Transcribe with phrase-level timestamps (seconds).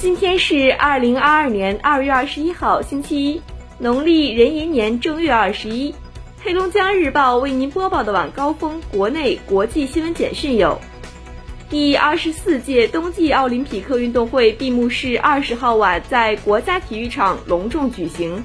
[0.00, 3.42] 今天是二零二二年二月二十一号，星期一，
[3.76, 5.94] 农历壬寅年正月二十一。
[6.42, 10.80] 黑龙江日报为您播报的晚高峰国内国际新闻简讯有：
[11.68, 18.42] 第二十四届冬季奥林匹克运动会闭幕式二十号晚在国家体育场隆重举行。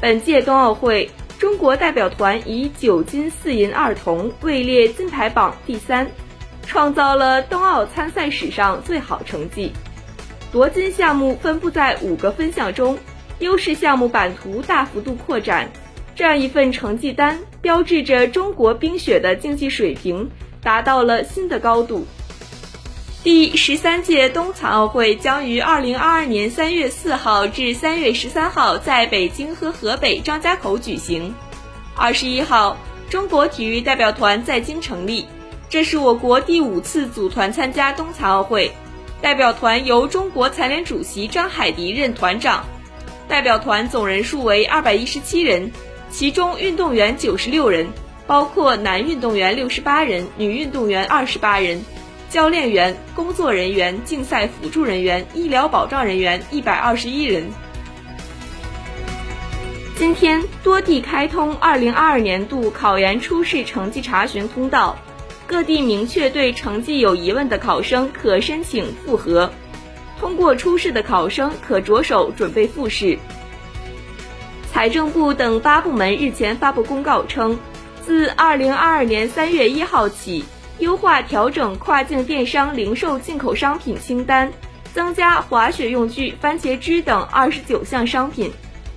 [0.00, 6.10] 本届冬奥会，中国代表团以九金四银二铜位列金牌榜第三，
[6.66, 9.72] 创造了冬奥参赛史上最好成绩。
[10.50, 12.98] 夺金项目分布在五个分项中，
[13.38, 15.70] 优势项目版图大幅度扩展。
[16.14, 20.30] 这样一份成绩单，标志着中国冰雪的竞技水平
[20.62, 22.06] 达到了新的高度。
[23.22, 31.34] 第十三届冬残奥会将于二零二二年三月四号至三月十三号在北京和河北张家口举行。
[31.94, 32.78] 二十一号，
[33.10, 35.26] 中国体育代表团在京成立，
[35.68, 38.72] 这是我国第五次组团参加冬残奥会。
[39.20, 42.64] 代表团由中国残联主席张海迪任团长，
[43.26, 45.72] 代表团总人数为二百一十七人，
[46.08, 47.88] 其中运动员九十六人，
[48.26, 51.84] 包括男运动员六十八人，女运动员二十八人，
[52.30, 57.50] 教练员、工作人员、竞赛辅助人员、医疗保障人员一百二十一人。
[59.96, 64.96] 今天，多地开通二零二二年度考研初试成绩查询通道。
[65.48, 69.50] 各地明确对成绩有疑问的考生可申请复核，
[70.20, 73.18] 通过初试的考生可着手准备复试。
[74.70, 77.58] 财政部等八部门日前发布公告称，
[78.04, 80.44] 自二零二二年三月一号起，
[80.80, 84.52] 优化调整跨境电商零售进口商品清单，
[84.92, 88.52] 增加滑雪用具、番茄汁等二十九项商品，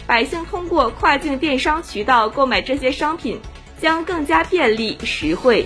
[0.05, 3.39] 百姓通过跨境电商渠道购买这些商品
[3.79, 5.65] 将更加便利实惠。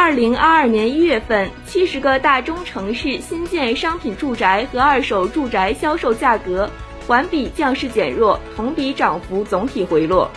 [0.00, 6.70] 二零二二年一月份，七十个大中城市新建商品住宅和二手住宅销售价格
[7.04, 10.30] 环比降势减弱，同比涨幅总体回落。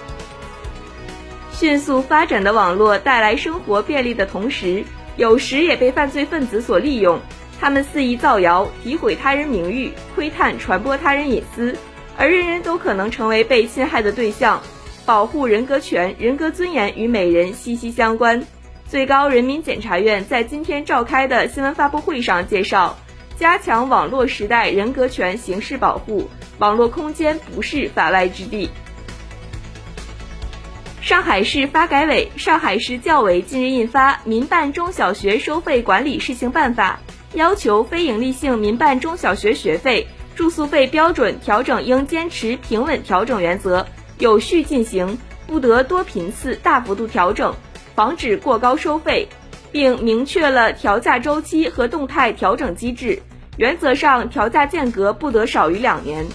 [1.53, 4.84] 迅速发展的网络带来生活便利的同时，
[5.16, 7.19] 有时也被犯罪分子所利用。
[7.59, 11.78] 他们肆意造谣、诋毁他人名誉、窥探、传播他人隐私，
[12.18, 14.59] 而人人都可能成为被侵害的对象。
[15.06, 18.44] 保护人格权、人格尊严与每人息息相关。
[18.91, 22.97] 最高人民检察院在今天召开的新闻发布会上介绍，
[23.38, 28.69] 加强网络时代人格权刑事保护，网络空间不是法外之地。
[31.00, 37.00] 上海市发改委、上海市教委近日印发《民办中小学收费管理试行办法》，
[37.38, 43.88] 要求非营利性民办中小学学费、住宿费标准调整应坚持平稳调整原则，
[44.18, 47.56] 有序进行，不得多频次、大幅度调整。
[47.96, 49.28] 防止过高收费，
[49.72, 53.22] 并明确了调价周期和动态调整机制。
[53.57, 56.25] 原则上，调价间隔不得少于两年。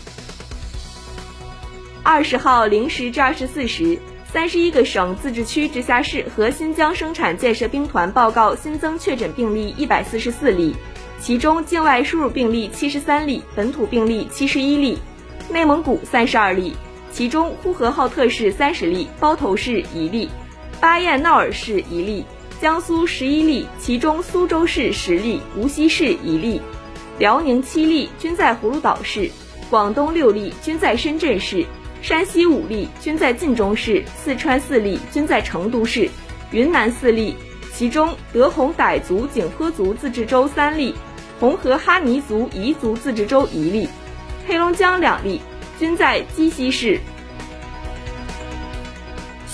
[2.03, 3.99] 二十号零时至二十四时，
[4.33, 10.77] 三十一个省、自治区、直辖市和新疆生产建设兵团报告新增确诊病例一百四十四例，
[11.21, 14.99] 其中境外输入病例七十三例，本土病例七十一例。
[15.49, 16.75] 内蒙古三十二例，
[17.11, 20.29] 其中呼和浩特市三十例，包头市一例。
[20.81, 22.25] 巴彦淖尔市一例，
[22.61, 26.61] 江苏十一例，其中苏州市十例，无锡市一例，
[27.19, 29.31] 辽宁七例均在葫芦岛市，
[29.71, 31.65] 广东六例均在深圳市，
[32.03, 36.11] 山西五例均在晋中市，四川四例均在成都市，
[36.51, 37.35] 云南四例，
[37.73, 40.95] 其中德宏傣族景颇族自治州三例，
[41.41, 43.89] 红河哈尼族彝族自治州一例，
[44.47, 45.41] 黑龙江两例
[45.79, 47.01] 均在鸡西市。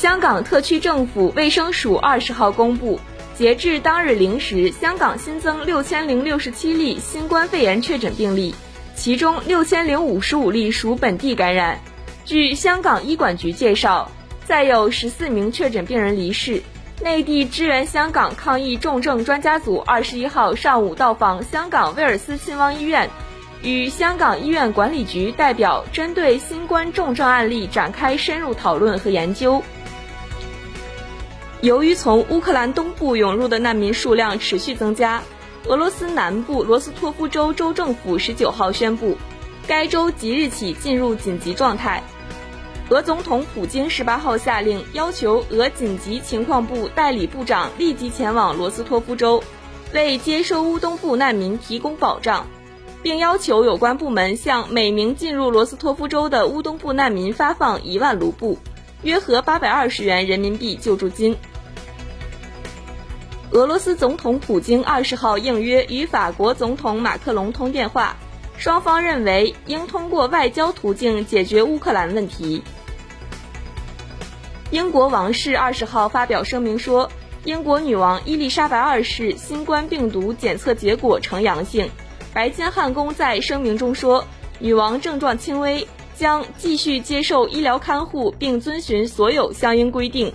[0.03, 2.99] 香港特区政府卫生署二十号公布，
[3.37, 8.53] 截至当日零时，香港新增六千零六十七例新冠肺炎确诊病例，
[8.97, 11.79] 其中六千零五十五例属本地感染。
[12.25, 14.11] 据香港医管局介绍，
[14.45, 16.65] 再有十四名确诊病人离世。
[17.01, 23.09] 内地支援香港抗疫重症专家组二十一号上午到访香港威尔斯亲王医院，
[23.63, 29.63] 与香港医院管理局代表针对新冠重症案例展开深入讨论和研究。
[31.63, 35.23] 由于从乌克兰东部涌入的难民数量持续增加，
[35.69, 39.17] 俄罗斯南部罗斯托夫州州政府十九号宣布，
[39.69, 42.03] 该州即日起进入紧急状态。
[42.89, 49.45] 俄总统普京十八号下令，要求俄紧急情况部代理部长立即前往罗斯托夫州，
[49.95, 52.45] 为接收乌东部难民提供保障，
[53.05, 58.59] 并要求有关部门向每名进入罗斯托夫州的乌东部难民发放一万卢布，
[59.05, 61.37] 约合八百二十元人民币救助金。
[63.53, 68.17] 俄罗斯总统普京二十号应约与法国总统马克龙通电话，
[68.57, 72.63] 双方认为应通过外交途径解决乌克兰问题。
[74.71, 77.11] 英国王室二十号发表声明说，
[77.45, 81.91] 英国女王伊丽莎白二世新冠病毒检测结果呈阳性。
[82.33, 84.25] 白金汉宫在声明中说，
[84.61, 90.33] 女王症状轻微，将继续接受医疗看护，并遵循所有相应规定。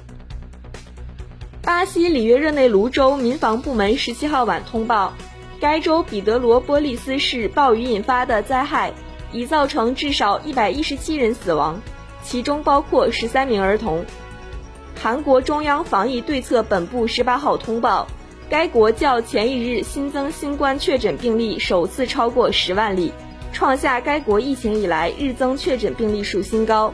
[1.68, 5.12] 巴西里约热内卢州民防部门十七号晚通报，
[5.60, 8.94] 该州彼得罗波利斯市暴雨引发的灾害
[9.34, 11.81] 已造成至少一百一十七人死亡，
[12.24, 14.06] 其中包括十三名儿童。
[14.96, 18.08] 韩国中央防疫对策本部十八号通报，
[18.50, 23.12] 该国较前一日新增新冠确诊病例首次超过十万例，
[23.52, 26.94] 创下该国疫情以来日增确诊病例数新高。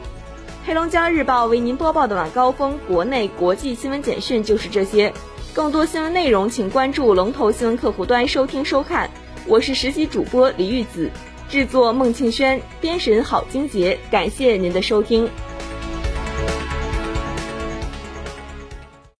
[0.66, 5.12] 黑龙江日报为您播报的晚高峰国内国际新闻简讯就是这些，
[5.52, 9.10] 更多新闻内容请关注龙头新闻客户端收听收看。
[9.46, 11.10] 我是实习主播李玉子，
[11.50, 15.28] 制作孟庆轩，编审郝金杰，感谢您的收听。